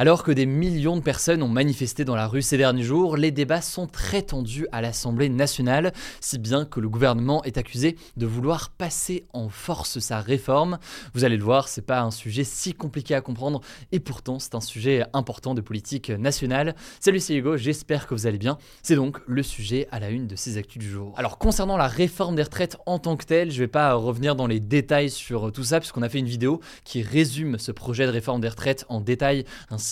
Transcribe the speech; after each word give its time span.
Alors 0.00 0.22
que 0.22 0.32
des 0.32 0.46
millions 0.46 0.96
de 0.96 1.02
personnes 1.02 1.42
ont 1.42 1.48
manifesté 1.48 2.06
dans 2.06 2.16
la 2.16 2.26
rue 2.26 2.40
ces 2.40 2.56
derniers 2.56 2.84
jours, 2.84 3.18
les 3.18 3.30
débats 3.30 3.60
sont 3.60 3.86
très 3.86 4.22
tendus 4.22 4.66
à 4.72 4.80
l'Assemblée 4.80 5.28
nationale, 5.28 5.92
si 6.22 6.38
bien 6.38 6.64
que 6.64 6.80
le 6.80 6.88
gouvernement 6.88 7.44
est 7.44 7.58
accusé 7.58 7.98
de 8.16 8.24
vouloir 8.24 8.70
passer 8.70 9.26
en 9.34 9.50
force 9.50 9.98
sa 9.98 10.22
réforme. 10.22 10.78
Vous 11.12 11.26
allez 11.26 11.36
le 11.36 11.44
voir, 11.44 11.68
c'est 11.68 11.84
pas 11.84 12.00
un 12.00 12.10
sujet 12.10 12.44
si 12.44 12.72
compliqué 12.72 13.14
à 13.14 13.20
comprendre 13.20 13.60
et 13.92 14.00
pourtant 14.00 14.38
c'est 14.38 14.54
un 14.54 14.62
sujet 14.62 15.04
important 15.12 15.52
de 15.52 15.60
politique 15.60 16.08
nationale. 16.08 16.74
Salut 16.98 17.20
c'est 17.20 17.34
Hugo, 17.34 17.58
j'espère 17.58 18.06
que 18.06 18.14
vous 18.14 18.26
allez 18.26 18.38
bien. 18.38 18.56
C'est 18.82 18.96
donc 18.96 19.18
le 19.26 19.42
sujet 19.42 19.86
à 19.90 20.00
la 20.00 20.08
une 20.08 20.26
de 20.26 20.34
ces 20.34 20.56
actus 20.56 20.80
du 20.80 20.88
jour. 20.88 21.12
Alors 21.18 21.36
concernant 21.36 21.76
la 21.76 21.88
réforme 21.88 22.36
des 22.36 22.44
retraites 22.44 22.78
en 22.86 22.98
tant 22.98 23.18
que 23.18 23.26
telle, 23.26 23.50
je 23.50 23.58
vais 23.58 23.68
pas 23.68 23.92
revenir 23.92 24.34
dans 24.34 24.46
les 24.46 24.60
détails 24.60 25.10
sur 25.10 25.52
tout 25.52 25.64
ça 25.64 25.78
puisqu'on 25.78 26.00
a 26.00 26.08
fait 26.08 26.20
une 26.20 26.24
vidéo 26.24 26.62
qui 26.84 27.02
résume 27.02 27.58
ce 27.58 27.70
projet 27.70 28.06
de 28.06 28.12
réforme 28.12 28.40
des 28.40 28.48
retraites 28.48 28.86
en 28.88 29.02
détail 29.02 29.44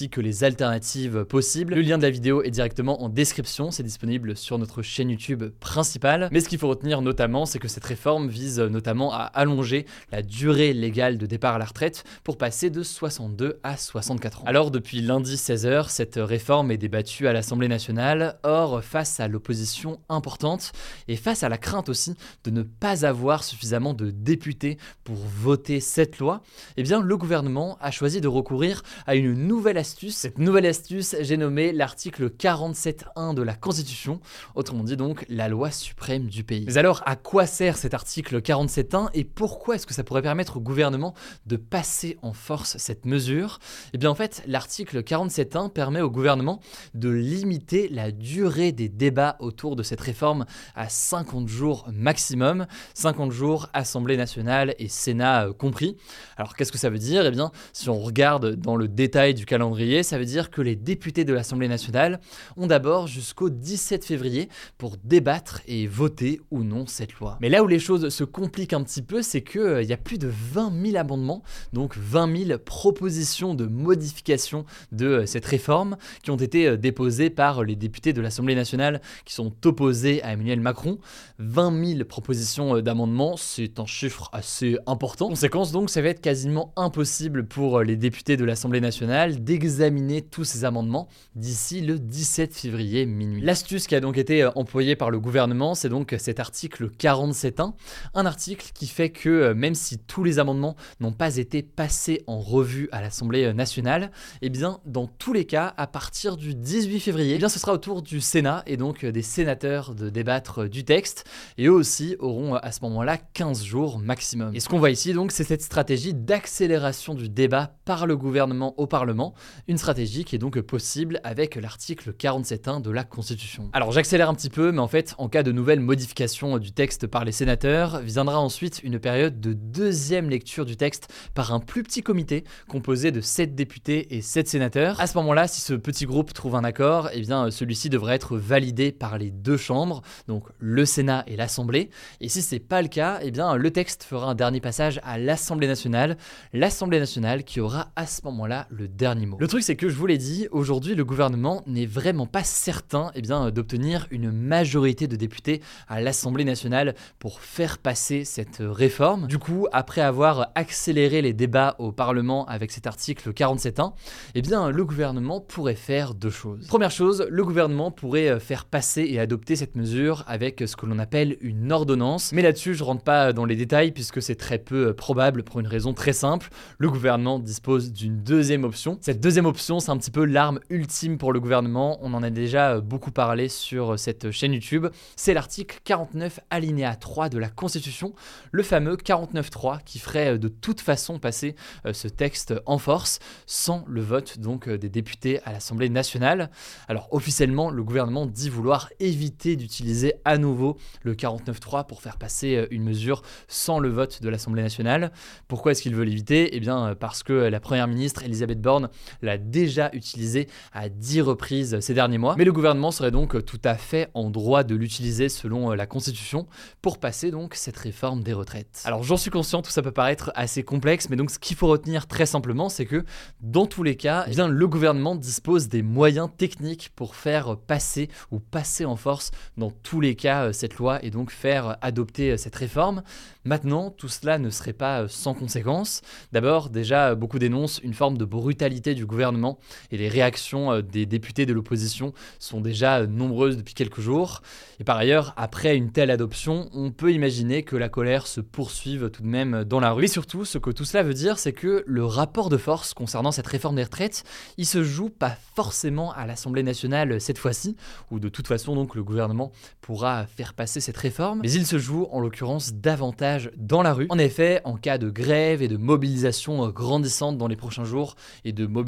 que 0.06 0.20
les 0.20 0.44
alternatives 0.44 1.24
possibles. 1.24 1.74
Le 1.74 1.80
lien 1.80 1.98
de 1.98 2.04
la 2.04 2.10
vidéo 2.10 2.42
est 2.44 2.50
directement 2.50 3.02
en 3.02 3.08
description, 3.08 3.72
c'est 3.72 3.82
disponible 3.82 4.36
sur 4.36 4.56
notre 4.58 4.82
chaîne 4.82 5.10
YouTube 5.10 5.42
principale. 5.58 6.28
Mais 6.30 6.40
ce 6.40 6.48
qu'il 6.48 6.58
faut 6.58 6.68
retenir 6.68 7.02
notamment, 7.02 7.44
c'est 7.46 7.58
que 7.58 7.66
cette 7.66 7.84
réforme 7.84 8.28
vise 8.28 8.60
notamment 8.60 9.12
à 9.12 9.22
allonger 9.24 9.86
la 10.12 10.22
durée 10.22 10.72
légale 10.72 11.18
de 11.18 11.26
départ 11.26 11.56
à 11.56 11.58
la 11.58 11.64
retraite 11.64 12.04
pour 12.22 12.38
passer 12.38 12.70
de 12.70 12.84
62 12.84 13.58
à 13.64 13.76
64 13.76 14.42
ans. 14.42 14.44
Alors 14.46 14.70
depuis 14.70 15.00
lundi 15.00 15.34
16h, 15.34 15.88
cette 15.88 16.20
réforme 16.22 16.70
est 16.70 16.76
débattue 16.76 17.26
à 17.26 17.32
l'Assemblée 17.32 17.68
nationale, 17.68 18.38
or 18.44 18.84
face 18.84 19.18
à 19.18 19.26
l'opposition 19.26 19.98
importante 20.08 20.72
et 21.08 21.16
face 21.16 21.42
à 21.42 21.48
la 21.48 21.58
crainte 21.58 21.88
aussi 21.88 22.14
de 22.44 22.50
ne 22.50 22.62
pas 22.62 23.06
avoir 23.06 23.42
suffisamment 23.42 23.94
de 23.94 24.10
députés 24.10 24.76
pour 25.04 25.16
voter 25.16 25.80
cette 25.80 26.18
loi, 26.18 26.42
eh 26.76 26.82
bien 26.82 27.00
le 27.00 27.16
gouvernement 27.16 27.78
a 27.80 27.90
choisi 27.90 28.20
de 28.20 28.28
recourir 28.28 28.82
à 29.06 29.14
une 29.14 29.32
nouvelle 29.32 29.77
astuce. 29.78 30.16
Cette 30.16 30.38
nouvelle 30.38 30.66
astuce, 30.66 31.16
j'ai 31.20 31.36
nommé 31.36 31.72
l'article 31.72 32.28
47.1 32.28 33.34
de 33.34 33.42
la 33.42 33.54
Constitution, 33.54 34.20
autrement 34.54 34.84
dit 34.84 34.96
donc 34.96 35.24
la 35.28 35.48
loi 35.48 35.70
suprême 35.70 36.26
du 36.26 36.44
pays. 36.44 36.64
Mais 36.66 36.76
alors, 36.76 37.02
à 37.06 37.16
quoi 37.16 37.46
sert 37.46 37.76
cet 37.76 37.94
article 37.94 38.40
47.1 38.40 39.08
et 39.14 39.24
pourquoi 39.24 39.76
est-ce 39.76 39.86
que 39.86 39.94
ça 39.94 40.04
pourrait 40.04 40.22
permettre 40.22 40.58
au 40.58 40.60
gouvernement 40.60 41.14
de 41.46 41.56
passer 41.56 42.18
en 42.22 42.32
force 42.32 42.76
cette 42.76 43.06
mesure? 43.06 43.58
Eh 43.94 43.98
bien 43.98 44.10
en 44.10 44.14
fait, 44.14 44.42
l'article 44.46 45.00
47.1 45.02 45.70
permet 45.70 46.00
au 46.00 46.10
gouvernement 46.10 46.60
de 46.94 47.08
limiter 47.08 47.88
la 47.88 48.10
durée 48.10 48.72
des 48.72 48.88
débats 48.88 49.36
autour 49.40 49.76
de 49.76 49.82
cette 49.82 50.00
réforme 50.00 50.44
à 50.74 50.88
50 50.88 51.48
jours 51.48 51.86
maximum, 51.92 52.66
50 52.94 53.30
jours 53.30 53.68
Assemblée 53.72 54.16
nationale 54.16 54.74
et 54.78 54.88
Sénat 54.88 55.46
euh, 55.46 55.52
compris. 55.52 55.96
Alors 56.36 56.54
qu'est-ce 56.54 56.72
que 56.72 56.78
ça 56.78 56.90
veut 56.90 56.98
dire? 56.98 57.24
Eh 57.26 57.30
bien, 57.30 57.52
si 57.72 57.88
on 57.88 57.98
regarde 57.98 58.54
dans 58.56 58.76
le 58.76 58.88
détail 58.88 59.34
du 59.34 59.46
calendrier 59.46 59.67
ça 60.02 60.18
veut 60.18 60.24
dire 60.24 60.50
que 60.50 60.62
les 60.62 60.76
députés 60.76 61.24
de 61.24 61.32
l'Assemblée 61.32 61.68
nationale 61.68 62.20
ont 62.56 62.66
d'abord 62.66 63.06
jusqu'au 63.06 63.50
17 63.50 64.04
février 64.04 64.48
pour 64.76 64.96
débattre 65.02 65.60
et 65.66 65.86
voter 65.86 66.40
ou 66.50 66.62
non 66.64 66.86
cette 66.86 67.14
loi. 67.14 67.38
Mais 67.40 67.48
là 67.48 67.62
où 67.62 67.66
les 67.66 67.78
choses 67.78 68.08
se 68.08 68.24
compliquent 68.24 68.72
un 68.72 68.82
petit 68.82 69.02
peu, 69.02 69.22
c'est 69.22 69.42
qu'il 69.42 69.60
euh, 69.60 69.82
y 69.82 69.92
a 69.92 69.96
plus 69.96 70.18
de 70.18 70.28
20 70.28 70.72
000 70.86 70.96
amendements, 70.96 71.42
donc 71.72 71.96
20 71.96 72.46
000 72.46 72.58
propositions 72.58 73.54
de 73.54 73.66
modification 73.66 74.64
de 74.92 75.06
euh, 75.06 75.26
cette 75.26 75.44
réforme 75.44 75.96
qui 76.22 76.30
ont 76.30 76.36
été 76.36 76.66
euh, 76.66 76.76
déposées 76.76 77.30
par 77.30 77.64
les 77.64 77.76
députés 77.76 78.12
de 78.12 78.20
l'Assemblée 78.20 78.54
nationale 78.54 79.00
qui 79.24 79.34
sont 79.34 79.52
opposés 79.64 80.22
à 80.22 80.32
Emmanuel 80.32 80.60
Macron. 80.60 80.98
20 81.38 81.94
000 81.96 82.04
propositions 82.04 82.80
d'amendements, 82.80 83.36
c'est 83.36 83.78
un 83.78 83.86
chiffre 83.86 84.28
assez 84.32 84.76
important. 84.86 85.28
Conséquence 85.28 85.72
donc, 85.72 85.90
ça 85.90 86.02
va 86.02 86.08
être 86.08 86.20
quasiment 86.20 86.72
impossible 86.76 87.46
pour 87.46 87.82
les 87.82 87.96
députés 87.96 88.36
de 88.36 88.44
l'Assemblée 88.44 88.80
nationale 88.80 89.42
d'examiner 89.58 90.22
tous 90.22 90.44
ces 90.44 90.64
amendements 90.64 91.08
d'ici 91.34 91.80
le 91.80 91.98
17 91.98 92.54
février 92.54 93.06
minuit. 93.06 93.42
L'astuce 93.42 93.88
qui 93.88 93.96
a 93.96 94.00
donc 94.00 94.16
été 94.16 94.44
euh, 94.44 94.50
employée 94.54 94.94
par 94.94 95.10
le 95.10 95.18
gouvernement, 95.18 95.74
c'est 95.74 95.88
donc 95.88 96.14
cet 96.16 96.38
article 96.38 96.90
47.1, 96.90 97.72
un 98.14 98.26
article 98.26 98.70
qui 98.72 98.86
fait 98.86 99.10
que 99.10 99.28
euh, 99.28 99.54
même 99.54 99.74
si 99.74 99.98
tous 99.98 100.22
les 100.22 100.38
amendements 100.38 100.76
n'ont 101.00 101.12
pas 101.12 101.38
été 101.38 101.62
passés 101.62 102.22
en 102.28 102.38
revue 102.38 102.88
à 102.92 103.00
l'Assemblée 103.00 103.46
euh, 103.46 103.52
nationale, 103.52 104.12
eh 104.42 104.48
bien 104.48 104.78
dans 104.86 105.08
tous 105.08 105.32
les 105.32 105.44
cas, 105.44 105.74
à 105.76 105.88
partir 105.88 106.36
du 106.36 106.54
18 106.54 107.00
février, 107.00 107.34
eh 107.34 107.38
bien 107.38 107.48
ce 107.48 107.58
sera 107.58 107.72
au 107.72 107.78
tour 107.78 108.02
du 108.02 108.20
Sénat 108.20 108.62
et 108.66 108.76
donc 108.76 109.04
des 109.04 109.22
sénateurs 109.22 109.96
de 109.96 110.08
débattre 110.08 110.68
du 110.68 110.84
texte 110.84 111.24
et 111.56 111.66
eux 111.66 111.72
aussi 111.72 112.14
auront 112.20 112.54
à 112.54 112.70
ce 112.70 112.80
moment-là 112.82 113.16
15 113.16 113.64
jours 113.64 113.98
maximum. 113.98 114.54
Et 114.54 114.60
ce 114.60 114.68
qu'on 114.68 114.78
voit 114.78 114.90
ici 114.90 115.12
donc, 115.12 115.32
c'est 115.32 115.42
cette 115.42 115.62
stratégie 115.62 116.14
d'accélération 116.14 117.14
du 117.14 117.28
débat 117.28 117.72
par 117.84 118.06
le 118.06 118.16
gouvernement 118.16 118.78
au 118.78 118.86
Parlement 118.86 119.34
une 119.66 119.78
stratégie 119.78 120.24
qui 120.24 120.36
est 120.36 120.38
donc 120.38 120.60
possible 120.60 121.20
avec 121.24 121.56
l'article 121.56 122.12
47.1 122.12 122.82
de 122.82 122.90
la 122.90 123.04
Constitution. 123.04 123.70
Alors 123.72 123.92
j'accélère 123.92 124.28
un 124.28 124.34
petit 124.34 124.50
peu, 124.50 124.72
mais 124.72 124.80
en 124.80 124.88
fait, 124.88 125.14
en 125.18 125.28
cas 125.28 125.42
de 125.42 125.52
nouvelle 125.52 125.80
modification 125.80 126.58
du 126.58 126.72
texte 126.72 127.06
par 127.06 127.24
les 127.24 127.32
sénateurs, 127.32 128.00
viendra 128.00 128.38
ensuite 128.38 128.80
une 128.82 128.98
période 128.98 129.40
de 129.40 129.52
deuxième 129.52 130.30
lecture 130.30 130.64
du 130.64 130.76
texte 130.76 131.12
par 131.34 131.52
un 131.52 131.60
plus 131.60 131.82
petit 131.82 132.02
comité 132.02 132.44
composé 132.68 133.10
de 133.10 133.20
7 133.20 133.54
députés 133.54 134.16
et 134.16 134.22
7 134.22 134.48
sénateurs. 134.48 135.00
À 135.00 135.06
ce 135.06 135.16
moment-là, 135.18 135.48
si 135.48 135.60
ce 135.60 135.74
petit 135.74 136.06
groupe 136.06 136.32
trouve 136.32 136.54
un 136.54 136.64
accord, 136.64 137.10
eh 137.12 137.20
bien 137.20 137.50
celui-ci 137.50 137.88
devrait 137.88 138.14
être 138.14 138.36
validé 138.36 138.92
par 138.92 139.18
les 139.18 139.30
deux 139.30 139.56
chambres, 139.56 140.02
donc 140.26 140.44
le 140.58 140.84
Sénat 140.84 141.24
et 141.26 141.36
l'Assemblée. 141.36 141.90
Et 142.20 142.28
si 142.28 142.42
c'est 142.42 142.58
pas 142.58 142.82
le 142.82 142.88
cas, 142.88 143.18
eh 143.22 143.30
bien 143.30 143.56
le 143.56 143.70
texte 143.70 144.04
fera 144.04 144.30
un 144.30 144.34
dernier 144.34 144.60
passage 144.60 145.00
à 145.04 145.18
l'Assemblée 145.18 145.66
nationale, 145.66 146.16
l'Assemblée 146.52 146.98
nationale 146.98 147.44
qui 147.44 147.60
aura 147.60 147.92
à 147.96 148.06
ce 148.06 148.22
moment-là 148.24 148.66
le 148.70 148.88
dernier 148.88 149.26
mot. 149.26 149.37
Le 149.40 149.46
truc, 149.46 149.62
c'est 149.62 149.76
que 149.76 149.88
je 149.88 149.94
vous 149.94 150.06
l'ai 150.06 150.18
dit, 150.18 150.48
aujourd'hui, 150.50 150.96
le 150.96 151.04
gouvernement 151.04 151.62
n'est 151.68 151.86
vraiment 151.86 152.26
pas 152.26 152.42
certain 152.42 153.12
eh 153.14 153.22
bien, 153.22 153.52
d'obtenir 153.52 154.08
une 154.10 154.32
majorité 154.32 155.06
de 155.06 155.14
députés 155.14 155.62
à 155.86 156.00
l'Assemblée 156.00 156.44
nationale 156.44 156.96
pour 157.20 157.38
faire 157.38 157.78
passer 157.78 158.24
cette 158.24 158.56
réforme. 158.58 159.28
Du 159.28 159.38
coup, 159.38 159.68
après 159.70 160.00
avoir 160.00 160.50
accéléré 160.56 161.22
les 161.22 161.34
débats 161.34 161.76
au 161.78 161.92
Parlement 161.92 162.46
avec 162.46 162.72
cet 162.72 162.88
article 162.88 163.30
47.1, 163.30 163.92
eh 164.34 164.42
bien, 164.42 164.70
le 164.70 164.84
gouvernement 164.84 165.40
pourrait 165.40 165.76
faire 165.76 166.14
deux 166.14 166.30
choses. 166.30 166.66
Première 166.66 166.90
chose, 166.90 167.24
le 167.30 167.44
gouvernement 167.44 167.92
pourrait 167.92 168.40
faire 168.40 168.64
passer 168.64 169.06
et 169.08 169.20
adopter 169.20 169.54
cette 169.54 169.76
mesure 169.76 170.24
avec 170.26 170.64
ce 170.66 170.74
que 170.74 170.84
l'on 170.84 170.98
appelle 170.98 171.36
une 171.42 171.70
ordonnance. 171.70 172.32
Mais 172.32 172.42
là-dessus, 172.42 172.74
je 172.74 172.82
rentre 172.82 173.04
pas 173.04 173.32
dans 173.32 173.44
les 173.44 173.54
détails 173.54 173.92
puisque 173.92 174.20
c'est 174.20 174.34
très 174.34 174.58
peu 174.58 174.94
probable 174.94 175.44
pour 175.44 175.60
une 175.60 175.68
raison 175.68 175.94
très 175.94 176.12
simple. 176.12 176.48
Le 176.78 176.90
gouvernement 176.90 177.38
dispose 177.38 177.92
d'une 177.92 178.18
deuxième 178.20 178.64
option. 178.64 178.98
Option, 179.36 179.78
c'est 179.78 179.90
un 179.90 179.98
petit 179.98 180.10
peu 180.10 180.24
l'arme 180.24 180.58
ultime 180.70 181.18
pour 181.18 181.32
le 181.32 181.40
gouvernement. 181.40 181.98
On 182.00 182.14
en 182.14 182.22
a 182.22 182.30
déjà 182.30 182.72
euh, 182.72 182.80
beaucoup 182.80 183.10
parlé 183.10 183.48
sur 183.48 183.92
euh, 183.92 183.96
cette 183.96 184.30
chaîne 184.30 184.54
YouTube. 184.54 184.86
C'est 185.16 185.34
l'article 185.34 185.78
49 185.84 186.40
alinéa 186.50 186.94
3 186.96 187.28
de 187.28 187.38
la 187.38 187.48
Constitution, 187.48 188.14
le 188.52 188.62
fameux 188.62 188.96
49.3 188.96 189.82
qui 189.84 189.98
ferait 189.98 190.34
euh, 190.34 190.38
de 190.38 190.48
toute 190.48 190.80
façon 190.80 191.18
passer 191.18 191.54
ce 191.92 192.08
texte 192.08 192.54
en 192.66 192.78
force 192.78 193.18
sans 193.46 193.84
le 193.86 194.00
vote 194.00 194.38
donc 194.38 194.68
des 194.68 194.88
députés 194.88 195.40
à 195.44 195.52
l'Assemblée 195.52 195.88
nationale. 195.88 196.50
Alors 196.88 197.08
officiellement, 197.10 197.70
le 197.70 197.82
gouvernement 197.82 198.26
dit 198.26 198.48
vouloir 198.48 198.88
éviter 199.00 199.56
d'utiliser 199.56 200.14
à 200.24 200.38
nouveau 200.38 200.76
le 201.02 201.14
49.3 201.14 201.86
pour 201.86 202.02
faire 202.02 202.16
passer 202.16 202.66
une 202.70 202.84
mesure 202.84 203.22
sans 203.46 203.78
le 203.78 203.88
vote 203.88 204.22
de 204.22 204.28
l'Assemblée 204.28 204.62
nationale. 204.62 205.12
Pourquoi 205.48 205.72
est-ce 205.72 205.82
qu'il 205.82 205.94
veut 205.94 206.04
l'éviter? 206.04 206.56
Eh 206.56 206.60
bien 206.60 206.94
parce 206.98 207.22
que 207.22 207.32
la 207.32 207.60
première 207.60 207.88
ministre 207.88 208.22
Elisabeth 208.22 208.60
Borne 208.60 208.88
l'a 209.22 209.38
déjà 209.38 209.90
utilisé 209.92 210.48
à 210.72 210.88
10 210.88 211.22
reprises 211.22 211.80
ces 211.80 211.94
derniers 211.94 212.18
mois. 212.18 212.34
Mais 212.36 212.44
le 212.44 212.52
gouvernement 212.52 212.90
serait 212.90 213.10
donc 213.10 213.44
tout 213.44 213.60
à 213.64 213.74
fait 213.74 214.08
en 214.14 214.30
droit 214.30 214.64
de 214.64 214.74
l'utiliser 214.74 215.28
selon 215.28 215.72
la 215.72 215.86
Constitution 215.86 216.46
pour 216.82 216.98
passer 216.98 217.30
donc 217.30 217.54
cette 217.54 217.76
réforme 217.76 218.22
des 218.22 218.32
retraites. 218.32 218.82
Alors 218.84 219.02
j'en 219.02 219.16
suis 219.16 219.30
conscient, 219.30 219.62
tout 219.62 219.70
ça 219.70 219.82
peut 219.82 219.92
paraître 219.92 220.30
assez 220.34 220.62
complexe, 220.62 221.08
mais 221.10 221.16
donc 221.16 221.30
ce 221.30 221.38
qu'il 221.38 221.56
faut 221.56 221.68
retenir 221.68 222.06
très 222.06 222.26
simplement, 222.26 222.68
c'est 222.68 222.86
que 222.86 223.04
dans 223.40 223.66
tous 223.66 223.82
les 223.82 223.96
cas, 223.96 224.24
eh 224.26 224.30
bien, 224.30 224.48
le 224.48 224.68
gouvernement 224.68 225.14
dispose 225.14 225.68
des 225.68 225.82
moyens 225.82 226.28
techniques 226.36 226.90
pour 226.94 227.14
faire 227.14 227.56
passer 227.56 228.08
ou 228.30 228.38
passer 228.38 228.84
en 228.84 228.96
force 228.96 229.30
dans 229.56 229.70
tous 229.70 230.00
les 230.00 230.14
cas 230.14 230.46
euh, 230.46 230.52
cette 230.52 230.76
loi 230.76 231.04
et 231.04 231.10
donc 231.10 231.30
faire 231.30 231.76
adopter 231.80 232.32
euh, 232.32 232.36
cette 232.36 232.56
réforme. 232.56 233.02
Maintenant, 233.44 233.90
tout 233.90 234.08
cela 234.08 234.38
ne 234.38 234.50
serait 234.50 234.72
pas 234.72 235.02
euh, 235.02 235.08
sans 235.08 235.34
conséquences. 235.34 236.02
D'abord, 236.32 236.70
déjà, 236.70 237.14
beaucoup 237.14 237.38
dénoncent 237.38 237.80
une 237.82 237.94
forme 237.94 238.18
de 238.18 238.24
brutalité 238.24 238.94
du 238.94 239.06
gouvernement 239.08 239.58
et 239.90 239.96
les 239.96 240.08
réactions 240.08 240.80
des 240.80 241.04
députés 241.06 241.46
de 241.46 241.52
l'opposition 241.52 242.12
sont 242.38 242.60
déjà 242.60 243.06
nombreuses 243.06 243.56
depuis 243.56 243.74
quelques 243.74 244.00
jours. 244.00 244.42
Et 244.78 244.84
par 244.84 244.96
ailleurs, 244.96 245.34
après 245.36 245.76
une 245.76 245.90
telle 245.90 246.12
adoption, 246.12 246.68
on 246.72 246.92
peut 246.92 247.12
imaginer 247.12 247.64
que 247.64 247.74
la 247.74 247.88
colère 247.88 248.26
se 248.28 248.40
poursuive 248.40 249.10
tout 249.10 249.22
de 249.22 249.26
même 249.26 249.64
dans 249.64 249.80
la 249.80 249.90
rue. 249.90 250.04
Et 250.04 250.08
surtout, 250.08 250.44
ce 250.44 250.58
que 250.58 250.70
tout 250.70 250.84
cela 250.84 251.02
veut 251.02 251.14
dire, 251.14 251.38
c'est 251.38 251.52
que 251.52 251.82
le 251.86 252.04
rapport 252.04 252.48
de 252.48 252.56
force 252.56 252.94
concernant 252.94 253.32
cette 253.32 253.46
réforme 253.46 253.76
des 253.76 253.82
retraites, 253.82 254.22
il 254.56 254.66
se 254.66 254.84
joue 254.84 255.10
pas 255.10 255.36
forcément 255.56 256.12
à 256.12 256.26
l'Assemblée 256.26 256.62
nationale 256.62 257.20
cette 257.20 257.38
fois-ci, 257.38 257.76
où 258.10 258.20
de 258.20 258.28
toute 258.28 258.46
façon 258.46 258.74
donc 258.74 258.94
le 258.94 259.02
gouvernement 259.02 259.50
pourra 259.80 260.26
faire 260.26 260.54
passer 260.54 260.80
cette 260.80 260.96
réforme, 260.96 261.40
mais 261.42 261.50
il 261.50 261.66
se 261.66 261.78
joue 261.78 262.06
en 262.12 262.20
l'occurrence 262.20 262.74
davantage 262.74 263.50
dans 263.56 263.82
la 263.82 263.94
rue. 263.94 264.06
En 264.10 264.18
effet, 264.18 264.60
en 264.64 264.76
cas 264.76 264.98
de 264.98 265.10
grève 265.10 265.62
et 265.62 265.68
de 265.68 265.76
mobilisation 265.76 266.68
grandissante 266.68 267.38
dans 267.38 267.48
les 267.48 267.56
prochains 267.56 267.84
jours 267.84 268.14
et 268.44 268.52
de 268.52 268.66
mobilisation 268.66 268.87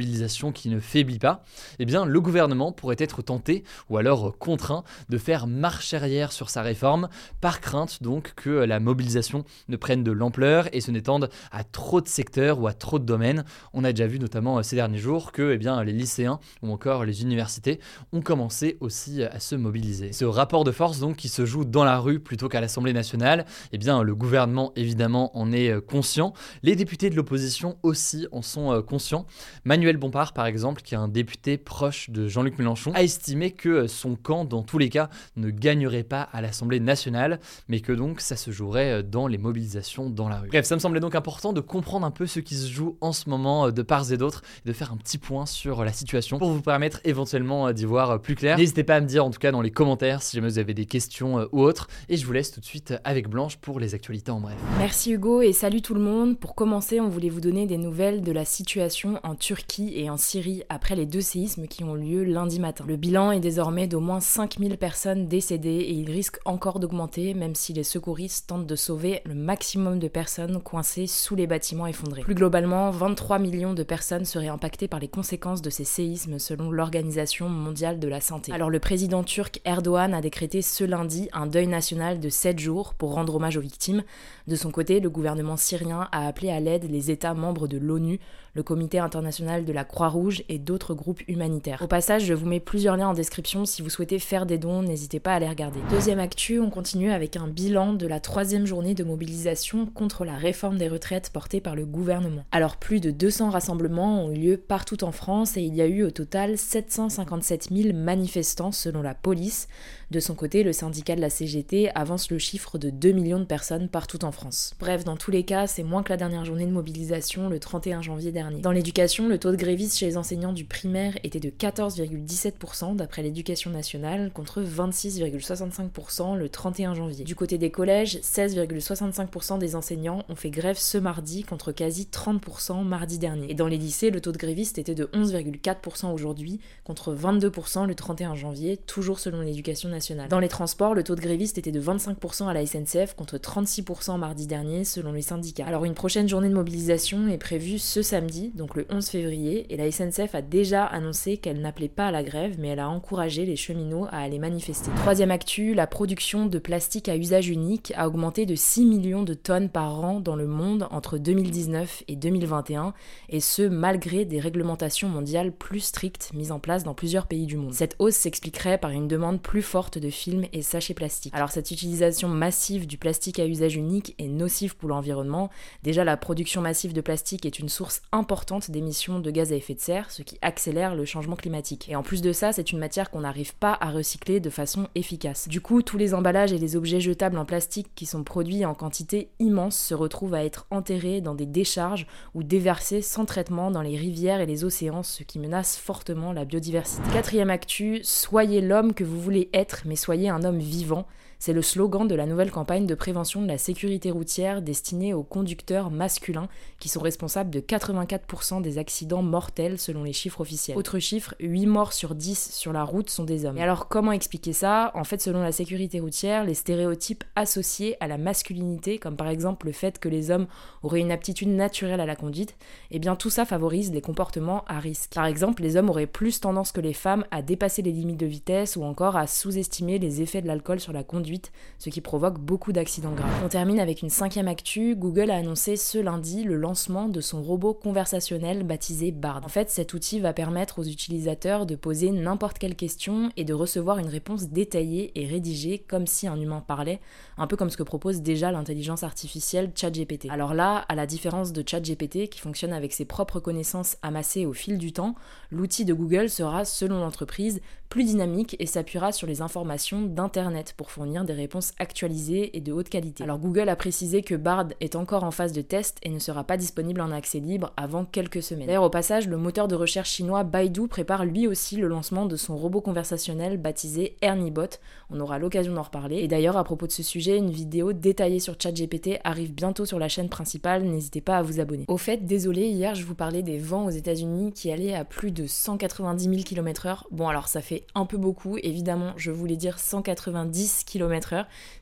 qui 0.52 0.68
ne 0.68 0.80
faiblit 0.80 1.18
pas, 1.18 1.42
eh 1.78 1.84
bien 1.84 2.04
le 2.04 2.20
gouvernement 2.20 2.72
pourrait 2.72 2.96
être 2.98 3.22
tenté 3.22 3.64
ou 3.88 3.96
alors 3.96 4.36
contraint 4.38 4.84
de 5.08 5.18
faire 5.18 5.46
marche 5.46 5.94
arrière 5.94 6.32
sur 6.32 6.50
sa 6.50 6.62
réforme 6.62 7.08
par 7.40 7.60
crainte 7.60 8.02
donc 8.02 8.32
que 8.34 8.50
la 8.50 8.80
mobilisation 8.80 9.44
ne 9.68 9.76
prenne 9.76 10.02
de 10.02 10.12
l'ampleur 10.12 10.68
et 10.72 10.80
se 10.80 10.90
n'étende 10.90 11.30
à 11.50 11.64
trop 11.64 12.00
de 12.00 12.08
secteurs 12.08 12.60
ou 12.60 12.66
à 12.66 12.72
trop 12.72 12.98
de 12.98 13.04
domaines. 13.04 13.44
On 13.72 13.84
a 13.84 13.92
déjà 13.92 14.06
vu 14.06 14.18
notamment 14.18 14.58
euh, 14.58 14.62
ces 14.62 14.76
derniers 14.76 14.98
jours 14.98 15.32
que 15.32 15.52
eh 15.52 15.58
bien, 15.58 15.82
les 15.84 15.92
lycéens 15.92 16.40
ou 16.62 16.72
encore 16.72 17.04
les 17.04 17.22
universités 17.22 17.80
ont 18.12 18.20
commencé 18.20 18.76
aussi 18.80 19.22
à 19.22 19.40
se 19.40 19.54
mobiliser. 19.54 20.12
Ce 20.12 20.24
rapport 20.24 20.64
de 20.64 20.72
force 20.72 21.00
donc 21.00 21.16
qui 21.16 21.28
se 21.28 21.44
joue 21.44 21.64
dans 21.64 21.84
la 21.84 21.98
rue 21.98 22.20
plutôt 22.20 22.48
qu'à 22.48 22.60
l'Assemblée 22.60 22.92
nationale, 22.92 23.44
eh 23.72 23.78
bien 23.78 24.02
le 24.02 24.14
gouvernement 24.14 24.72
évidemment 24.76 25.36
en 25.36 25.52
est 25.52 25.70
euh, 25.70 25.80
conscient, 25.80 26.32
les 26.62 26.76
députés 26.76 27.10
de 27.10 27.16
l'opposition 27.16 27.78
aussi 27.82 28.26
en 28.32 28.42
sont 28.42 28.72
euh, 28.72 28.82
conscients. 28.82 29.26
Manuel 29.64 29.89
Bompard 29.98 30.32
par 30.32 30.46
exemple, 30.46 30.82
qui 30.82 30.94
est 30.94 30.98
un 30.98 31.08
député 31.08 31.58
proche 31.58 32.10
de 32.10 32.28
Jean-Luc 32.28 32.58
Mélenchon, 32.58 32.92
a 32.94 33.02
estimé 33.02 33.50
que 33.50 33.86
son 33.86 34.16
camp 34.16 34.44
dans 34.44 34.62
tous 34.62 34.78
les 34.78 34.88
cas 34.88 35.08
ne 35.36 35.50
gagnerait 35.50 36.02
pas 36.02 36.22
à 36.22 36.40
l'Assemblée 36.40 36.80
nationale, 36.80 37.40
mais 37.68 37.80
que 37.80 37.92
donc 37.92 38.20
ça 38.20 38.36
se 38.36 38.50
jouerait 38.50 39.02
dans 39.02 39.26
les 39.26 39.38
mobilisations 39.38 40.10
dans 40.10 40.28
la 40.28 40.40
rue. 40.40 40.48
Bref, 40.48 40.64
ça 40.64 40.74
me 40.74 40.80
semblait 40.80 41.00
donc 41.00 41.14
important 41.14 41.52
de 41.52 41.60
comprendre 41.60 42.06
un 42.06 42.10
peu 42.10 42.26
ce 42.26 42.40
qui 42.40 42.54
se 42.54 42.68
joue 42.68 42.96
en 43.00 43.12
ce 43.12 43.28
moment 43.28 43.70
de 43.70 43.82
part 43.82 44.12
et 44.12 44.16
d'autre, 44.16 44.42
et 44.64 44.68
de 44.68 44.72
faire 44.72 44.92
un 44.92 44.96
petit 44.96 45.18
point 45.18 45.46
sur 45.46 45.84
la 45.84 45.92
situation 45.92 46.38
pour 46.38 46.50
vous 46.50 46.62
permettre 46.62 47.00
éventuellement 47.04 47.68
euh, 47.68 47.72
d'y 47.72 47.84
voir 47.84 48.10
euh, 48.10 48.18
plus 48.18 48.34
clair. 48.34 48.56
N'hésitez 48.56 48.84
pas 48.84 48.96
à 48.96 49.00
me 49.00 49.06
dire 49.06 49.24
en 49.24 49.30
tout 49.30 49.38
cas 49.38 49.52
dans 49.52 49.60
les 49.60 49.70
commentaires 49.70 50.22
si 50.22 50.36
jamais 50.36 50.48
vous 50.48 50.58
avez 50.58 50.74
des 50.74 50.86
questions 50.86 51.38
euh, 51.38 51.46
ou 51.52 51.60
autres, 51.60 51.88
et 52.08 52.16
je 52.16 52.26
vous 52.26 52.32
laisse 52.32 52.50
tout 52.50 52.60
de 52.60 52.64
suite 52.64 52.94
avec 53.04 53.28
Blanche 53.28 53.56
pour 53.56 53.80
les 53.80 53.94
actualités 53.94 54.30
en 54.30 54.40
bref. 54.40 54.56
Merci 54.78 55.12
Hugo 55.12 55.42
et 55.42 55.52
salut 55.52 55.82
tout 55.82 55.94
le 55.94 56.00
monde. 56.00 56.38
Pour 56.38 56.54
commencer, 56.54 57.00
on 57.00 57.08
voulait 57.08 57.28
vous 57.28 57.40
donner 57.40 57.66
des 57.66 57.78
nouvelles 57.78 58.22
de 58.22 58.32
la 58.32 58.44
situation 58.44 59.20
en 59.22 59.34
Turquie 59.34 59.79
et 59.88 60.10
en 60.10 60.16
Syrie 60.16 60.62
après 60.68 60.94
les 60.94 61.06
deux 61.06 61.20
séismes 61.20 61.66
qui 61.66 61.84
ont 61.84 61.94
lieu 61.94 62.24
lundi 62.24 62.60
matin. 62.60 62.84
Le 62.86 62.96
bilan 62.96 63.32
est 63.32 63.40
désormais 63.40 63.86
d'au 63.86 64.00
moins 64.00 64.20
5000 64.20 64.76
personnes 64.76 65.28
décédées 65.28 65.68
et 65.68 65.92
il 65.92 66.10
risque 66.10 66.38
encore 66.44 66.80
d'augmenter 66.80 67.34
même 67.34 67.54
si 67.54 67.72
les 67.72 67.84
secouristes 67.84 68.48
tentent 68.48 68.66
de 68.66 68.76
sauver 68.76 69.22
le 69.24 69.34
maximum 69.34 69.98
de 69.98 70.08
personnes 70.08 70.60
coincées 70.60 71.06
sous 71.06 71.34
les 71.34 71.46
bâtiments 71.46 71.86
effondrés. 71.86 72.22
Plus 72.22 72.34
globalement, 72.34 72.90
23 72.90 73.38
millions 73.38 73.74
de 73.74 73.82
personnes 73.82 74.24
seraient 74.24 74.48
impactées 74.48 74.88
par 74.88 75.00
les 75.00 75.08
conséquences 75.08 75.62
de 75.62 75.70
ces 75.70 75.84
séismes 75.84 76.38
selon 76.38 76.70
l'Organisation 76.70 77.48
mondiale 77.48 77.98
de 77.98 78.08
la 78.08 78.20
santé. 78.20 78.52
Alors 78.52 78.70
le 78.70 78.80
président 78.80 79.24
turc 79.24 79.60
Erdogan 79.64 80.14
a 80.14 80.20
décrété 80.20 80.62
ce 80.62 80.84
lundi 80.84 81.28
un 81.32 81.46
deuil 81.46 81.66
national 81.66 82.20
de 82.20 82.28
7 82.28 82.58
jours 82.58 82.94
pour 82.94 83.14
rendre 83.14 83.36
hommage 83.36 83.56
aux 83.56 83.62
victimes. 83.62 84.02
De 84.46 84.56
son 84.56 84.70
côté, 84.70 85.00
le 85.00 85.10
gouvernement 85.10 85.56
syrien 85.56 86.08
a 86.12 86.26
appelé 86.26 86.50
à 86.50 86.60
l'aide 86.60 86.90
les 86.90 87.10
États 87.10 87.34
membres 87.34 87.68
de 87.68 87.78
l'ONU, 87.78 88.20
le 88.54 88.62
Comité 88.62 88.98
international 88.98 89.64
de 89.64 89.72
la 89.72 89.84
Croix-Rouge 89.84 90.42
et 90.48 90.58
d'autres 90.58 90.94
groupes 90.94 91.22
humanitaires. 91.28 91.82
Au 91.82 91.86
passage, 91.86 92.24
je 92.24 92.34
vous 92.34 92.46
mets 92.46 92.60
plusieurs 92.60 92.96
liens 92.96 93.08
en 93.08 93.14
description 93.14 93.64
si 93.64 93.80
vous 93.80 93.90
souhaitez 93.90 94.18
faire 94.18 94.44
des 94.44 94.58
dons, 94.58 94.82
n'hésitez 94.82 95.20
pas 95.20 95.34
à 95.34 95.38
les 95.38 95.48
regarder. 95.48 95.78
Deuxième 95.90 96.18
actu, 96.18 96.58
on 96.58 96.70
continue 96.70 97.12
avec 97.12 97.36
un 97.36 97.46
bilan 97.46 97.92
de 97.92 98.06
la 98.06 98.18
troisième 98.18 98.66
journée 98.66 98.94
de 98.94 99.04
mobilisation 99.04 99.86
contre 99.86 100.24
la 100.24 100.34
réforme 100.34 100.78
des 100.78 100.88
retraites 100.88 101.30
portée 101.30 101.60
par 101.60 101.76
le 101.76 101.86
gouvernement. 101.86 102.44
Alors 102.50 102.76
plus 102.76 103.00
de 103.00 103.10
200 103.10 103.50
rassemblements 103.50 104.24
ont 104.24 104.32
eu 104.32 104.38
lieu 104.38 104.56
partout 104.56 105.04
en 105.04 105.12
France 105.12 105.56
et 105.56 105.62
il 105.62 105.74
y 105.76 105.82
a 105.82 105.86
eu 105.86 106.02
au 106.02 106.10
total 106.10 106.58
757 106.58 107.68
000 107.72 107.96
manifestants 107.96 108.72
selon 108.72 109.02
la 109.02 109.14
police. 109.14 109.68
De 110.10 110.18
son 110.18 110.34
côté, 110.34 110.64
le 110.64 110.72
syndicat 110.72 111.14
de 111.14 111.20
la 111.20 111.30
CGT 111.30 111.90
avance 111.94 112.32
le 112.32 112.38
chiffre 112.38 112.78
de 112.78 112.90
2 112.90 113.12
millions 113.12 113.38
de 113.38 113.44
personnes 113.44 113.88
partout 113.88 114.24
en 114.24 114.32
France. 114.32 114.74
Bref, 114.80 115.04
dans 115.04 115.16
tous 115.16 115.30
les 115.30 115.44
cas, 115.44 115.68
c'est 115.68 115.84
moins 115.84 116.02
que 116.02 116.12
la 116.12 116.16
dernière 116.16 116.44
journée 116.44 116.66
de 116.66 116.72
mobilisation 116.72 117.48
le 117.48 117.60
31 117.60 118.02
janvier 118.02 118.32
dernier. 118.32 118.39
Dans 118.62 118.72
l'éducation, 118.72 119.28
le 119.28 119.38
taux 119.38 119.50
de 119.50 119.56
grévistes 119.56 119.98
chez 119.98 120.06
les 120.06 120.16
enseignants 120.16 120.52
du 120.52 120.64
primaire 120.64 121.14
était 121.24 121.40
de 121.40 121.50
14,17% 121.50 122.96
d'après 122.96 123.22
l'éducation 123.22 123.70
nationale 123.70 124.30
contre 124.32 124.62
26,65% 124.62 126.36
le 126.36 126.48
31 126.48 126.94
janvier. 126.94 127.24
Du 127.24 127.34
côté 127.34 127.58
des 127.58 127.70
collèges, 127.70 128.18
16,65% 128.18 129.58
des 129.58 129.76
enseignants 129.76 130.24
ont 130.28 130.34
fait 130.34 130.50
grève 130.50 130.78
ce 130.78 130.98
mardi 130.98 131.42
contre 131.44 131.72
quasi 131.72 132.08
30% 132.10 132.84
mardi 132.84 133.18
dernier. 133.18 133.50
Et 133.50 133.54
dans 133.54 133.66
les 133.66 133.78
lycées, 133.78 134.10
le 134.10 134.20
taux 134.20 134.32
de 134.32 134.38
grévistes 134.38 134.78
était 134.78 134.94
de 134.94 135.06
11,4% 135.06 136.12
aujourd'hui 136.12 136.60
contre 136.84 137.14
22% 137.14 137.86
le 137.86 137.94
31 137.94 138.34
janvier, 138.34 138.76
toujours 138.76 139.18
selon 139.18 139.40
l'éducation 139.40 139.88
nationale. 139.88 140.28
Dans 140.28 140.40
les 140.40 140.48
transports, 140.48 140.94
le 140.94 141.02
taux 141.02 141.14
de 141.14 141.20
gréviste 141.20 141.58
était 141.58 141.72
de 141.72 141.80
25% 141.80 142.48
à 142.48 142.54
la 142.54 142.64
SNCF 142.64 143.14
contre 143.14 143.36
36% 143.36 144.18
mardi 144.18 144.46
dernier 144.46 144.84
selon 144.84 145.12
les 145.12 145.22
syndicats. 145.22 145.66
Alors 145.66 145.84
une 145.84 145.94
prochaine 145.94 146.28
journée 146.28 146.48
de 146.48 146.54
mobilisation 146.54 147.28
est 147.28 147.38
prévue 147.38 147.78
ce 147.78 148.02
samedi, 148.02 148.29
donc 148.54 148.74
le 148.74 148.86
11 148.90 149.08
février, 149.08 149.66
et 149.72 149.76
la 149.76 149.90
SNCF 149.90 150.34
a 150.34 150.42
déjà 150.42 150.84
annoncé 150.84 151.36
qu'elle 151.36 151.60
n'appelait 151.60 151.88
pas 151.88 152.08
à 152.08 152.10
la 152.10 152.22
grève, 152.22 152.56
mais 152.58 152.68
elle 152.68 152.78
a 152.78 152.88
encouragé 152.88 153.44
les 153.44 153.56
cheminots 153.56 154.06
à 154.10 154.18
aller 154.18 154.38
manifester. 154.38 154.90
Troisième 154.96 155.30
actu, 155.30 155.74
la 155.74 155.86
production 155.86 156.46
de 156.46 156.58
plastique 156.58 157.08
à 157.08 157.16
usage 157.16 157.48
unique 157.48 157.92
a 157.96 158.06
augmenté 158.06 158.46
de 158.46 158.54
6 158.54 158.84
millions 158.84 159.22
de 159.22 159.34
tonnes 159.34 159.68
par 159.68 160.02
an 160.04 160.20
dans 160.20 160.36
le 160.36 160.46
monde 160.46 160.86
entre 160.90 161.18
2019 161.18 162.04
et 162.08 162.16
2021, 162.16 162.94
et 163.28 163.40
ce 163.40 163.62
malgré 163.62 164.24
des 164.24 164.40
réglementations 164.40 165.08
mondiales 165.08 165.52
plus 165.52 165.80
strictes 165.80 166.30
mises 166.34 166.52
en 166.52 166.60
place 166.60 166.84
dans 166.84 166.94
plusieurs 166.94 167.26
pays 167.26 167.46
du 167.46 167.56
monde. 167.56 167.74
Cette 167.74 167.96
hausse 167.98 168.14
s'expliquerait 168.14 168.78
par 168.78 168.90
une 168.90 169.08
demande 169.08 169.42
plus 169.42 169.62
forte 169.62 169.98
de 169.98 170.10
films 170.10 170.46
et 170.52 170.62
sachets 170.62 170.94
plastiques. 170.94 171.34
Alors 171.34 171.50
cette 171.50 171.70
utilisation 171.70 172.28
massive 172.28 172.86
du 172.86 172.98
plastique 172.98 173.38
à 173.38 173.46
usage 173.46 173.76
unique 173.76 174.14
est 174.18 174.28
nocive 174.28 174.76
pour 174.76 174.88
l'environnement. 174.88 175.50
Déjà 175.82 176.04
la 176.04 176.16
production 176.16 176.60
massive 176.60 176.92
de 176.92 177.00
plastique 177.00 177.46
est 177.46 177.58
une 177.58 177.68
source 177.68 178.02
importante 178.12 178.19
d'émissions 178.68 179.20
de 179.20 179.30
gaz 179.30 179.52
à 179.52 179.56
effet 179.56 179.74
de 179.74 179.80
serre, 179.80 180.10
ce 180.10 180.22
qui 180.22 180.38
accélère 180.42 180.94
le 180.94 181.04
changement 181.04 181.36
climatique. 181.36 181.88
Et 181.88 181.96
en 181.96 182.02
plus 182.02 182.22
de 182.22 182.32
ça, 182.32 182.52
c'est 182.52 182.72
une 182.72 182.78
matière 182.78 183.10
qu'on 183.10 183.20
n'arrive 183.20 183.54
pas 183.54 183.76
à 183.80 183.90
recycler 183.90 184.40
de 184.40 184.50
façon 184.50 184.88
efficace. 184.94 185.48
Du 185.48 185.60
coup, 185.60 185.82
tous 185.82 185.98
les 185.98 186.14
emballages 186.14 186.52
et 186.52 186.58
les 186.58 186.76
objets 186.76 187.00
jetables 187.00 187.38
en 187.38 187.44
plastique 187.44 187.88
qui 187.94 188.06
sont 188.06 188.24
produits 188.24 188.64
en 188.64 188.74
quantité 188.74 189.30
immense 189.38 189.76
se 189.76 189.94
retrouvent 189.94 190.34
à 190.34 190.44
être 190.44 190.66
enterrés 190.70 191.20
dans 191.20 191.34
des 191.34 191.46
décharges 191.46 192.06
ou 192.34 192.42
déversés 192.42 193.02
sans 193.02 193.24
traitement 193.24 193.70
dans 193.70 193.82
les 193.82 193.96
rivières 193.96 194.40
et 194.40 194.46
les 194.46 194.64
océans, 194.64 195.02
ce 195.02 195.22
qui 195.22 195.38
menace 195.38 195.76
fortement 195.76 196.32
la 196.32 196.44
biodiversité. 196.44 197.02
Quatrième 197.12 197.50
actu, 197.50 198.00
soyez 198.02 198.60
l'homme 198.60 198.94
que 198.94 199.04
vous 199.04 199.20
voulez 199.20 199.48
être 199.52 199.82
mais 199.84 199.96
soyez 199.96 200.28
un 200.28 200.44
homme 200.44 200.58
vivant 200.58 201.06
c'est 201.40 201.54
le 201.54 201.62
slogan 201.62 202.06
de 202.06 202.14
la 202.14 202.26
nouvelle 202.26 202.50
campagne 202.50 202.84
de 202.84 202.94
prévention 202.94 203.40
de 203.40 203.48
la 203.48 203.56
sécurité 203.56 204.10
routière 204.10 204.60
destinée 204.60 205.14
aux 205.14 205.22
conducteurs 205.22 205.90
masculins 205.90 206.48
qui 206.78 206.90
sont 206.90 207.00
responsables 207.00 207.48
de 207.48 207.60
84% 207.60 208.60
des 208.60 208.76
accidents 208.76 209.22
mortels 209.22 209.78
selon 209.78 210.04
les 210.04 210.12
chiffres 210.12 210.42
officiels. 210.42 210.76
Autre 210.76 210.98
chiffre, 210.98 211.34
8 211.40 211.64
morts 211.64 211.94
sur 211.94 212.14
10 212.14 212.50
sur 212.52 212.74
la 212.74 212.84
route 212.84 213.08
sont 213.08 213.24
des 213.24 213.46
hommes. 213.46 213.56
Et 213.56 213.62
alors 213.62 213.88
comment 213.88 214.12
expliquer 214.12 214.52
ça? 214.52 214.90
En 214.94 215.02
fait, 215.02 215.22
selon 215.22 215.42
la 215.42 215.50
sécurité 215.50 215.98
routière, 215.98 216.44
les 216.44 216.52
stéréotypes 216.52 217.24
associés 217.36 217.96
à 218.00 218.06
la 218.06 218.18
masculinité, 218.18 218.98
comme 218.98 219.16
par 219.16 219.28
exemple 219.28 219.64
le 219.64 219.72
fait 219.72 219.98
que 219.98 220.10
les 220.10 220.30
hommes 220.30 220.46
auraient 220.82 221.00
une 221.00 221.10
aptitude 221.10 221.48
naturelle 221.48 222.00
à 222.00 222.06
la 222.06 222.16
conduite, 222.16 222.54
eh 222.90 222.98
bien 222.98 223.16
tout 223.16 223.30
ça 223.30 223.46
favorise 223.46 223.90
des 223.90 224.02
comportements 224.02 224.62
à 224.66 224.78
risque. 224.78 225.14
Par 225.14 225.24
exemple, 225.24 225.62
les 225.62 225.78
hommes 225.78 225.88
auraient 225.88 226.06
plus 226.06 226.38
tendance 226.38 226.70
que 226.70 226.82
les 226.82 226.92
femmes 226.92 227.24
à 227.30 227.40
dépasser 227.40 227.80
les 227.80 227.92
limites 227.92 228.20
de 228.20 228.26
vitesse 228.26 228.76
ou 228.76 228.84
encore 228.84 229.16
à 229.16 229.26
sous-estimer 229.26 229.98
les 229.98 230.20
effets 230.20 230.42
de 230.42 230.46
l'alcool 230.46 230.80
sur 230.80 230.92
la 230.92 231.02
conduite 231.02 231.29
ce 231.78 231.90
qui 231.90 232.00
provoque 232.00 232.38
beaucoup 232.38 232.72
d'accidents 232.72 233.12
graves. 233.12 233.44
On 233.44 233.48
termine 233.48 233.80
avec 233.80 234.02
une 234.02 234.10
cinquième 234.10 234.48
actu. 234.48 234.96
Google 234.96 235.30
a 235.30 235.36
annoncé 235.36 235.76
ce 235.76 235.98
lundi 235.98 236.44
le 236.44 236.56
lancement 236.56 237.08
de 237.08 237.20
son 237.20 237.42
robot 237.42 237.74
conversationnel 237.74 238.64
baptisé 238.64 239.10
Bard. 239.12 239.42
En 239.44 239.48
fait, 239.48 239.70
cet 239.70 239.94
outil 239.94 240.20
va 240.20 240.32
permettre 240.32 240.78
aux 240.78 240.84
utilisateurs 240.84 241.66
de 241.66 241.74
poser 241.74 242.10
n'importe 242.10 242.58
quelle 242.58 242.76
question 242.76 243.30
et 243.36 243.44
de 243.44 243.54
recevoir 243.54 243.98
une 243.98 244.08
réponse 244.08 244.48
détaillée 244.48 245.12
et 245.14 245.26
rédigée 245.26 245.78
comme 245.78 246.06
si 246.06 246.26
un 246.26 246.40
humain 246.40 246.62
parlait, 246.66 247.00
un 247.38 247.46
peu 247.46 247.56
comme 247.56 247.70
ce 247.70 247.76
que 247.76 247.82
propose 247.82 248.20
déjà 248.22 248.52
l'intelligence 248.52 249.02
artificielle 249.02 249.72
ChatGPT. 249.74 250.28
Alors 250.30 250.54
là, 250.54 250.84
à 250.88 250.94
la 250.94 251.06
différence 251.06 251.52
de 251.52 251.62
ChatGPT 251.66 252.28
qui 252.28 252.40
fonctionne 252.40 252.72
avec 252.72 252.92
ses 252.92 253.04
propres 253.04 253.40
connaissances 253.40 253.96
amassées 254.02 254.46
au 254.46 254.52
fil 254.52 254.78
du 254.78 254.92
temps, 254.92 255.14
l'outil 255.50 255.84
de 255.84 255.94
Google 255.94 256.28
sera, 256.28 256.64
selon 256.64 257.00
l'entreprise, 257.00 257.60
plus 257.88 258.04
dynamique 258.04 258.56
et 258.60 258.66
s'appuiera 258.66 259.12
sur 259.12 259.26
les 259.26 259.42
informations 259.42 260.02
d'Internet 260.02 260.74
pour 260.76 260.90
fournir 260.90 261.19
des 261.24 261.32
réponses 261.32 261.72
actualisées 261.78 262.56
et 262.56 262.60
de 262.60 262.72
haute 262.72 262.88
qualité. 262.88 263.24
Alors 263.24 263.38
Google 263.38 263.68
a 263.68 263.76
précisé 263.76 264.22
que 264.22 264.34
Bard 264.34 264.68
est 264.80 264.96
encore 264.96 265.24
en 265.24 265.30
phase 265.30 265.52
de 265.52 265.60
test 265.60 265.98
et 266.02 266.10
ne 266.10 266.18
sera 266.18 266.44
pas 266.44 266.56
disponible 266.56 267.00
en 267.00 267.10
accès 267.10 267.40
libre 267.40 267.72
avant 267.76 268.04
quelques 268.04 268.42
semaines. 268.42 268.66
D'ailleurs 268.66 268.84
au 268.84 268.90
passage, 268.90 269.28
le 269.28 269.36
moteur 269.36 269.68
de 269.68 269.74
recherche 269.74 270.10
chinois 270.10 270.44
Baidu 270.44 270.88
prépare 270.88 271.24
lui 271.24 271.46
aussi 271.46 271.76
le 271.76 271.88
lancement 271.88 272.26
de 272.26 272.36
son 272.36 272.56
robot 272.56 272.80
conversationnel 272.80 273.56
baptisé 273.56 274.16
ErnieBot. 274.22 274.78
On 275.10 275.20
aura 275.20 275.38
l'occasion 275.38 275.74
d'en 275.74 275.82
reparler. 275.82 276.18
Et 276.18 276.28
d'ailleurs 276.28 276.56
à 276.56 276.64
propos 276.64 276.86
de 276.86 276.92
ce 276.92 277.02
sujet, 277.02 277.36
une 277.36 277.50
vidéo 277.50 277.92
détaillée 277.92 278.40
sur 278.40 278.56
ChatGPT 278.60 279.18
arrive 279.24 279.52
bientôt 279.52 279.84
sur 279.84 279.98
la 279.98 280.08
chaîne 280.08 280.28
principale, 280.28 280.84
n'hésitez 280.84 281.20
pas 281.20 281.38
à 281.38 281.42
vous 281.42 281.60
abonner. 281.60 281.84
Au 281.88 281.96
fait, 281.96 282.24
désolé, 282.24 282.68
hier 282.68 282.94
je 282.94 283.04
vous 283.04 283.14
parlais 283.14 283.42
des 283.42 283.58
vents 283.58 283.86
aux 283.86 283.90
États-Unis 283.90 284.52
qui 284.52 284.70
allaient 284.70 284.94
à 284.94 285.04
plus 285.04 285.30
de 285.30 285.46
190 285.46 286.24
000 286.24 286.36
km/h. 286.42 287.02
Bon 287.10 287.28
alors 287.28 287.48
ça 287.48 287.60
fait 287.60 287.84
un 287.94 288.06
peu 288.06 288.16
beaucoup. 288.16 288.56
Évidemment, 288.62 289.12
je 289.16 289.30
voulais 289.30 289.56
dire 289.56 289.78
190 289.78 290.84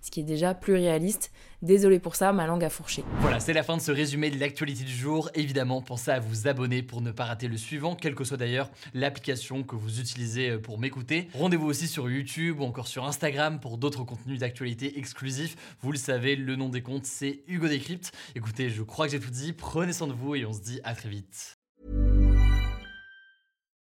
ce 0.01 0.11
qui 0.11 0.21
est 0.21 0.25
déjà 0.25 0.55
plus 0.55 0.75
réaliste. 0.75 1.31
Désolé 1.61 1.99
pour 1.99 2.15
ça, 2.15 2.33
ma 2.33 2.47
langue 2.47 2.63
a 2.63 2.71
fourché. 2.71 3.03
Voilà, 3.19 3.41
c'est 3.41 3.53
la 3.53 3.65
fin 3.65 3.77
de 3.77 3.83
ce 3.83 3.91
résumé 3.91 4.31
de 4.31 4.39
l'actualité 4.39 4.85
du 4.85 4.93
jour. 4.93 5.29
Évidemment, 5.35 5.83
pensez 5.83 6.13
à 6.13 6.21
vous 6.21 6.47
abonner 6.47 6.83
pour 6.83 7.01
ne 7.01 7.11
pas 7.11 7.25
rater 7.25 7.49
le 7.49 7.57
suivant, 7.57 7.97
quelle 7.97 8.15
que 8.15 8.23
soit 8.23 8.37
d'ailleurs 8.37 8.71
l'application 8.95 9.65
que 9.65 9.75
vous 9.75 9.99
utilisez 9.99 10.51
euh, 10.51 10.59
pour 10.61 10.79
m'écouter. 10.79 11.29
Rendez-vous 11.35 11.67
aussi 11.67 11.89
sur 11.89 12.09
YouTube 12.09 12.61
ou 12.61 12.65
encore 12.65 12.87
sur 12.87 13.05
Instagram 13.07 13.59
pour 13.59 13.77
d'autres 13.77 14.05
contenus 14.05 14.39
d'actualité 14.39 14.99
exclusifs. 14.99 15.57
Vous 15.81 15.91
le 15.91 15.99
savez, 15.99 16.37
le 16.37 16.55
nom 16.55 16.69
des 16.69 16.83
comptes, 16.83 17.07
c'est 17.07 17.41
Hugo 17.49 17.67
Décrypte. 17.67 18.13
Écoutez, 18.37 18.71
je 18.71 18.83
crois 18.85 19.07
que 19.07 19.13
j'ai 19.13 19.21
tout 19.21 19.31
dit. 19.31 19.53
Prenez 19.53 19.93
soin 19.93 20.07
de 20.07 20.13
vous 20.13 20.37
et 20.37 20.47
on 20.47 20.53
se 20.53 20.61
dit 20.61 20.81
à 20.85 20.95
très 20.95 21.09
vite. 21.09 21.58